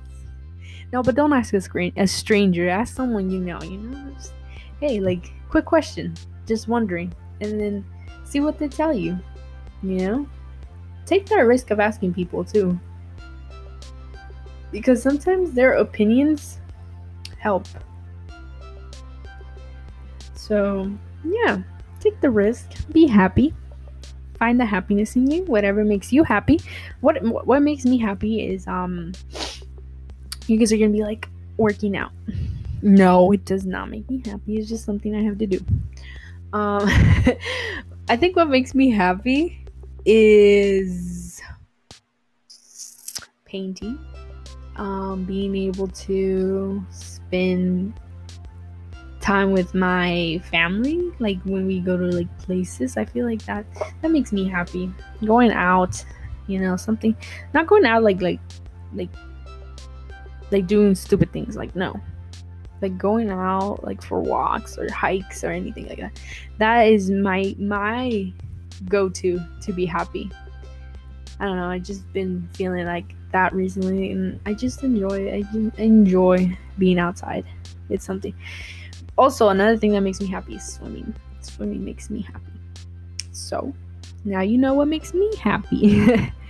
No, 0.93 1.03
but 1.03 1.15
don't 1.15 1.33
ask 1.33 1.55
a, 1.55 1.61
screen, 1.61 1.93
a 1.97 2.07
stranger. 2.07 2.69
Ask 2.69 2.95
someone 2.95 3.31
you 3.31 3.41
know, 3.41 3.61
you 3.63 3.79
know? 3.79 4.13
Just, 4.15 4.33
hey, 4.81 5.01
like, 5.01 5.33
quick 5.49 5.65
question. 5.65 6.15
Just 6.47 6.69
wondering. 6.69 7.13
And 7.41 7.61
then 7.61 7.85
see 8.25 8.41
what 8.41 8.59
they 8.59 8.69
tell 8.69 8.93
you. 8.95 9.19
You 9.83 9.97
know? 9.99 10.29
Take 11.07 11.27
that 11.27 11.41
risk 11.41 11.71
of 11.71 11.81
asking 11.81 12.15
people 12.15 12.45
too 12.45 12.79
because 14.75 15.01
sometimes 15.01 15.53
their 15.53 15.75
opinions 15.75 16.59
help. 17.39 17.69
So, 20.35 20.91
yeah, 21.25 21.63
take 22.01 22.21
the 22.21 22.29
risk, 22.29 22.91
be 22.91 23.07
happy, 23.07 23.55
find 24.45 24.61
the 24.61 24.67
happiness 24.67 25.17
in 25.17 25.31
you, 25.31 25.43
whatever 25.45 25.85
makes 25.85 26.13
you 26.13 26.23
happy. 26.23 26.61
What 27.01 27.23
what 27.51 27.63
makes 27.63 27.85
me 27.87 27.97
happy 27.97 28.35
is 28.53 28.67
um 28.69 29.13
you 30.47 30.59
guys 30.59 30.71
are 30.73 30.77
to 30.77 30.89
be 30.89 31.03
like 31.03 31.29
working 31.57 31.97
out. 31.97 32.13
No, 32.83 33.33
it 33.33 33.47
does 33.47 33.65
not 33.65 33.89
make 33.89 34.11
me 34.11 34.23
happy. 34.27 34.59
It's 34.59 34.69
just 34.69 34.85
something 34.85 35.15
I 35.17 35.23
have 35.23 35.39
to 35.39 35.47
do. 35.47 35.61
Um 36.53 36.85
I 38.13 38.17
think 38.21 38.37
what 38.37 38.51
makes 38.51 38.75
me 38.75 38.91
happy 38.91 39.65
is 40.05 41.41
painting 43.47 43.99
um, 44.77 45.25
being 45.25 45.57
able 45.57 45.89
to 45.89 46.85
spend 46.91 47.95
time 49.25 49.53
with 49.53 49.75
my 49.75 50.39
family 50.51 51.11
like 51.19 51.41
when 51.45 51.67
we 51.67 51.81
go 51.81 51.97
to 51.97 52.05
like 52.05 52.39
places 52.39 52.99
i 52.99 53.05
feel 53.07 53.25
like 53.25 53.43
that 53.47 53.65
that 54.03 54.11
makes 54.11 54.33
me 54.33 54.47
happy 54.47 54.93
going 55.25 55.51
out 55.51 56.05
you 56.47 56.61
know 56.61 56.77
something 56.77 57.17
not 57.55 57.67
going 57.67 57.87
out 57.87 58.03
like 58.03 58.21
like 58.21 58.39
like 58.93 59.09
like 60.51 60.67
doing 60.67 60.95
stupid 60.95 61.33
things 61.33 61.57
like 61.57 61.75
no 61.75 61.99
like 62.83 62.99
going 62.99 63.31
out 63.31 63.83
like 63.83 64.03
for 64.03 64.21
walks 64.21 64.77
or 64.77 64.93
hikes 64.93 65.43
or 65.43 65.51
anything 65.51 65.89
like 65.89 65.99
that 65.99 66.21
that 66.59 66.83
is 66.83 67.11
my 67.11 67.57
my 67.59 68.31
go-to 68.91 69.41
to 69.63 69.73
be 69.73 69.87
happy 69.87 70.31
i 71.41 71.47
don't 71.47 71.57
know 71.57 71.71
i 71.71 71.79
just 71.79 72.13
been 72.13 72.47
feeling 72.53 72.85
like 72.85 73.15
that 73.35 73.53
recently 73.53 74.13
and 74.13 74.41
I 74.47 74.55
just 74.55 74.85
enjoy 74.85 75.29
I 75.29 75.43
enjoy 75.77 76.57
being 76.79 76.99
outside. 76.99 77.45
It's 77.91 78.05
something. 78.05 78.33
Also, 79.17 79.49
another 79.49 79.77
thing 79.77 79.93
that 79.93 80.01
makes 80.01 80.21
me 80.21 80.27
happy 80.27 80.57
is 80.57 80.65
swimming. 80.65 81.15
Swimming 81.41 81.85
makes 81.85 82.11
me 82.11 82.23
happy. 82.23 82.53
So, 83.33 83.73
now 84.25 84.41
you 84.41 84.59
know 84.59 84.75
what 84.75 84.89
makes 84.89 85.15
me 85.15 85.35
happy. 85.37 86.07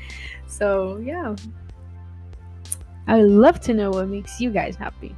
so, 0.47 0.99
yeah. 0.99 1.37
I 3.07 3.19
would 3.19 3.31
love 3.31 3.61
to 3.63 3.75
know 3.75 3.91
what 3.91 4.09
makes 4.09 4.41
you 4.41 4.51
guys 4.51 4.77
happy. 4.77 5.15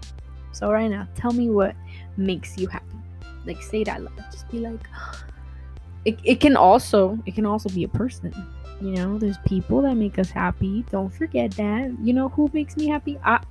So, 0.52 0.72
right 0.72 0.90
now, 0.90 1.06
tell 1.14 1.32
me 1.32 1.50
what 1.50 1.76
makes 2.16 2.58
you 2.58 2.66
happy. 2.66 2.96
Like, 3.44 3.62
say 3.62 3.84
that. 3.84 4.00
Just 4.32 4.48
be 4.48 4.58
like, 4.58 4.80
it, 6.04 6.18
it 6.24 6.40
can 6.40 6.56
also 6.56 7.18
it 7.26 7.34
can 7.34 7.44
also 7.44 7.68
be 7.68 7.84
a 7.84 7.88
person 7.88 8.32
you 8.80 8.92
know 8.92 9.18
there's 9.18 9.38
people 9.38 9.82
that 9.82 9.94
make 9.94 10.18
us 10.18 10.30
happy 10.30 10.84
don't 10.90 11.12
forget 11.12 11.50
that 11.52 11.94
you 12.02 12.12
know 12.12 12.28
who 12.30 12.48
makes 12.52 12.76
me 12.76 12.86
happy 12.88 13.18
I, 13.24 13.42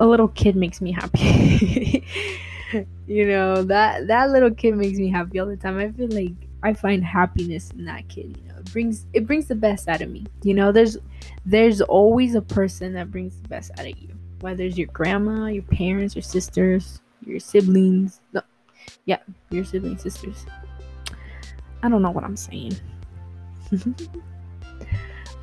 a 0.00 0.06
little 0.06 0.28
kid 0.28 0.56
makes 0.56 0.80
me 0.80 0.92
happy 0.92 2.04
you 3.06 3.26
know 3.26 3.62
that 3.62 4.06
that 4.06 4.30
little 4.30 4.50
kid 4.50 4.76
makes 4.76 4.98
me 4.98 5.08
happy 5.08 5.38
all 5.38 5.46
the 5.46 5.56
time. 5.56 5.78
I 5.78 5.90
feel 5.90 6.08
like 6.08 6.34
i 6.64 6.72
find 6.72 7.04
happiness 7.04 7.70
in 7.72 7.84
that 7.86 8.08
kid 8.08 8.36
you 8.36 8.48
know. 8.48 8.58
It 8.58 8.72
brings 8.72 9.06
it 9.12 9.26
brings 9.26 9.46
the 9.46 9.54
best 9.54 9.88
out 9.88 10.00
of 10.00 10.10
me. 10.10 10.26
You 10.42 10.54
know 10.54 10.72
there's 10.72 10.96
there's 11.44 11.80
always 11.80 12.34
a 12.34 12.42
person 12.42 12.92
that 12.94 13.10
brings 13.10 13.36
the 13.40 13.48
best 13.48 13.70
out 13.78 13.86
of 13.86 13.98
you 13.98 14.08
whether 14.40 14.64
it's 14.64 14.76
your 14.76 14.88
grandma 14.88 15.46
your 15.46 15.62
parents 15.64 16.14
your 16.14 16.22
sisters 16.22 17.00
your 17.24 17.40
siblings. 17.40 18.20
No 18.32 18.42
yeah 19.04 19.18
your 19.50 19.64
siblings 19.64 20.02
sisters. 20.02 20.46
I 21.82 21.88
don't 21.88 22.02
know 22.02 22.10
what 22.10 22.24
i'm 22.24 22.36
saying. 22.36 22.76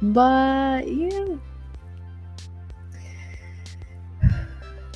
But 0.02 0.88
yeah. 0.88 1.36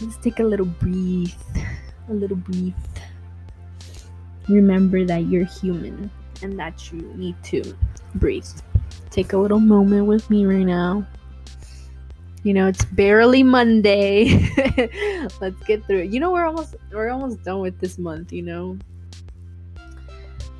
Let's 0.01 0.17
take 0.17 0.39
a 0.39 0.43
little 0.43 0.65
breathe 0.65 1.31
a 2.10 2.13
little 2.13 2.38
breathe 2.38 2.74
remember 4.48 5.05
that 5.05 5.25
you're 5.27 5.45
human 5.45 6.10
and 6.41 6.60
that 6.60 6.91
you 6.91 7.01
need 7.15 7.36
to 7.43 7.75
breathe. 8.15 8.45
Take 9.10 9.33
a 9.33 9.38
little 9.38 9.60
moment 9.60 10.07
with 10.07 10.29
me 10.29 10.45
right 10.45 10.65
now. 10.65 11.05
You 12.43 12.53
know 12.53 12.67
it's 12.67 12.83
barely 12.86 13.41
monday. 13.41 14.50
Let's 15.41 15.63
get 15.65 15.86
through 15.86 16.00
it. 16.00 16.10
You 16.12 16.19
know 16.19 16.31
we're 16.31 16.45
almost 16.45 16.75
we're 16.91 17.10
almost 17.10 17.43
done 17.43 17.60
with 17.60 17.79
this 17.79 17.98
month 17.98 18.33
you 18.33 18.41
know? 18.41 18.77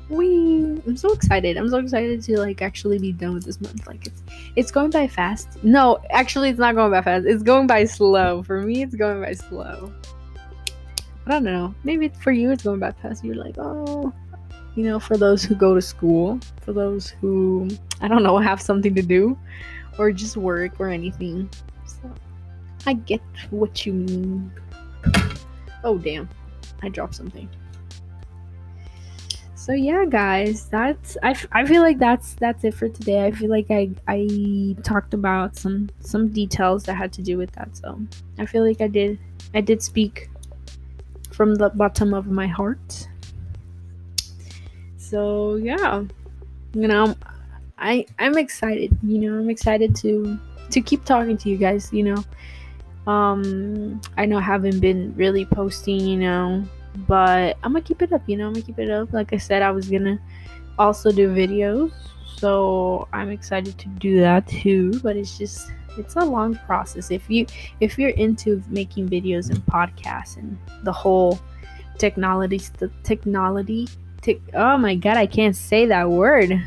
We 0.08 0.62
i'm 0.86 0.96
so 0.96 1.12
excited. 1.12 1.56
I'm 1.58 1.68
so 1.68 1.78
excited 1.78 2.22
to 2.22 2.38
like 2.38 2.62
actually 2.62 2.98
be 2.98 3.12
done 3.12 3.34
with 3.34 3.44
this 3.44 3.60
month. 3.60 3.86
Like 3.86 4.06
it's 4.06 4.22
it's 4.56 4.70
going 4.70 4.90
by 4.90 5.08
fast. 5.08 5.62
No 5.62 5.98
actually 6.10 6.48
it's 6.48 6.58
not 6.58 6.74
going 6.74 6.90
by 6.90 7.02
fast. 7.02 7.26
It's 7.26 7.42
going 7.42 7.66
by 7.66 7.84
slow. 7.84 8.42
For 8.42 8.62
me 8.62 8.82
it's 8.82 8.94
going 8.94 9.20
by 9.20 9.34
slow 9.34 9.92
i 11.26 11.30
don't 11.30 11.44
know. 11.44 11.74
Maybe 11.84 12.08
for 12.08 12.32
you 12.32 12.50
it's 12.50 12.64
going 12.64 12.80
by 12.80 12.92
fast 12.92 13.24
you're 13.24 13.34
like 13.34 13.56
oh 13.58 14.12
you 14.74 14.84
know 14.84 14.98
for 14.98 15.16
those 15.16 15.42
who 15.42 15.54
go 15.54 15.74
to 15.74 15.82
school 15.82 16.38
for 16.62 16.72
those 16.72 17.08
who 17.08 17.68
i 18.00 18.08
don't 18.08 18.22
know 18.22 18.36
have 18.38 18.60
something 18.60 18.94
to 18.94 19.02
do 19.02 19.38
or 19.98 20.10
just 20.12 20.36
work 20.36 20.80
or 20.80 20.88
anything. 20.88 21.48
So 21.86 22.10
i 22.86 22.94
get 22.94 23.22
what 23.50 23.86
you 23.86 23.92
mean. 23.92 24.52
Oh 25.84 25.98
damn. 25.98 26.28
I 26.82 26.88
dropped 26.88 27.14
something. 27.14 27.48
So 29.54 29.72
yeah 29.72 30.04
guys 30.04 30.66
that's 30.68 31.16
I, 31.22 31.30
f- 31.30 31.46
I 31.52 31.64
feel 31.64 31.80
like 31.80 31.98
that's 31.98 32.34
that's 32.34 32.64
it 32.64 32.74
for 32.74 32.88
today. 32.88 33.24
I 33.24 33.30
feel 33.30 33.48
like 33.48 33.70
i 33.70 33.90
i 34.08 34.76
talked 34.82 35.14
about 35.14 35.56
some 35.56 35.88
some 36.00 36.28
details 36.28 36.82
that 36.84 36.94
had 36.94 37.12
to 37.14 37.22
do 37.22 37.38
with 37.38 37.52
that. 37.52 37.74
So 37.76 37.98
i 38.38 38.44
feel 38.44 38.66
like 38.66 38.82
i 38.82 38.88
did 38.88 39.18
i 39.54 39.62
did 39.62 39.80
speak 39.82 40.28
from 41.34 41.54
the 41.54 41.70
bottom 41.70 42.14
of 42.14 42.26
my 42.26 42.46
heart. 42.46 43.08
So 44.96 45.56
yeah. 45.56 46.04
You 46.74 46.88
know 46.88 47.14
i 47.76 48.06
i'm 48.20 48.38
excited 48.38 48.96
you 49.02 49.18
know 49.18 49.36
i'm 49.36 49.50
excited 49.50 49.96
to 49.96 50.38
to 50.70 50.80
keep 50.80 51.04
talking 51.04 51.36
to 51.36 51.48
you 51.50 51.56
guys 51.56 51.92
you 51.92 52.04
know. 52.04 52.24
Um 53.12 54.00
i 54.16 54.24
know 54.24 54.38
i 54.38 54.40
haven't 54.40 54.80
been 54.80 55.12
really 55.16 55.44
posting 55.44 56.00
you 56.00 56.16
know 56.16 56.64
but 57.06 57.56
I'm 57.62 57.72
gonna 57.72 57.82
keep 57.82 58.02
it 58.02 58.12
up, 58.12 58.22
you 58.26 58.36
know, 58.36 58.46
I'm 58.46 58.52
gonna 58.52 58.64
keep 58.64 58.78
it 58.78 58.90
up. 58.90 59.12
Like 59.12 59.32
I 59.32 59.36
said, 59.36 59.62
I 59.62 59.70
was 59.70 59.88
gonna 59.88 60.18
also 60.78 61.10
do 61.10 61.28
videos, 61.34 61.92
so 62.36 63.08
I'm 63.12 63.30
excited 63.30 63.78
to 63.78 63.88
do 63.88 64.20
that 64.20 64.46
too. 64.46 64.98
But 65.00 65.16
it's 65.16 65.38
just 65.38 65.70
it's 65.96 66.16
a 66.16 66.24
long 66.24 66.56
process. 66.66 67.10
If 67.10 67.28
you 67.30 67.46
if 67.80 67.98
you're 67.98 68.10
into 68.10 68.62
making 68.68 69.08
videos 69.08 69.50
and 69.50 69.64
podcasts 69.66 70.36
and 70.36 70.58
the 70.82 70.92
whole 70.92 71.38
technology 71.98 72.60
the 72.78 72.90
technology 73.02 73.88
tech, 74.22 74.36
oh 74.54 74.76
my 74.76 74.94
god, 74.94 75.16
I 75.16 75.26
can't 75.26 75.56
say 75.56 75.86
that 75.86 76.10
word. 76.10 76.60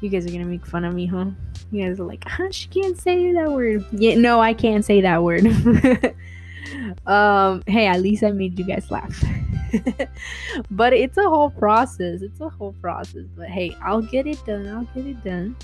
You 0.00 0.08
guys 0.08 0.26
are 0.26 0.30
gonna 0.30 0.44
make 0.44 0.66
fun 0.66 0.84
of 0.84 0.94
me, 0.94 1.06
huh? 1.06 1.26
You 1.70 1.84
guys 1.84 2.00
are 2.00 2.04
like, 2.04 2.24
huh, 2.26 2.50
she 2.50 2.68
can't 2.68 2.98
say 2.98 3.32
that 3.32 3.50
word. 3.50 3.86
Yeah, 3.92 4.16
no, 4.16 4.40
I 4.40 4.52
can't 4.52 4.84
say 4.84 5.00
that 5.00 5.22
word. 5.22 5.46
um, 7.06 7.62
hey, 7.66 7.86
at 7.86 8.00
least 8.00 8.22
I 8.22 8.32
made 8.32 8.58
you 8.58 8.66
guys 8.66 8.90
laugh. 8.90 9.24
but 10.70 10.92
it's 10.92 11.16
a 11.16 11.28
whole 11.28 11.50
process. 11.50 12.22
It's 12.22 12.40
a 12.40 12.48
whole 12.48 12.74
process. 12.74 13.24
But 13.36 13.48
hey, 13.48 13.76
I'll 13.82 14.02
get 14.02 14.26
it 14.26 14.44
done. 14.44 14.68
I'll 14.68 14.84
get 14.94 15.06
it 15.06 15.24
done. 15.24 15.56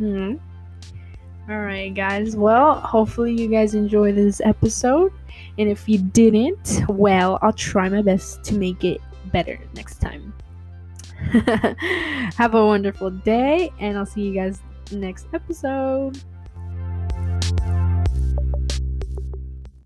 Mm-hmm. 0.00 0.36
All 1.50 1.60
right, 1.60 1.94
guys. 1.94 2.34
Well, 2.34 2.74
hopefully 2.74 3.32
you 3.32 3.48
guys 3.48 3.74
enjoy 3.74 4.12
this 4.12 4.40
episode. 4.40 5.12
And 5.58 5.68
if 5.68 5.88
you 5.88 5.98
didn't, 5.98 6.82
well, 6.88 7.38
I'll 7.42 7.52
try 7.52 7.88
my 7.88 8.02
best 8.02 8.42
to 8.44 8.54
make 8.54 8.82
it 8.82 9.00
better 9.26 9.58
next 9.74 10.00
time. 10.00 10.34
Have 12.36 12.54
a 12.54 12.66
wonderful 12.66 13.10
day, 13.10 13.72
and 13.78 13.96
I'll 13.96 14.06
see 14.06 14.22
you 14.22 14.34
guys 14.34 14.60
next 14.90 15.26
episode. 15.32 16.22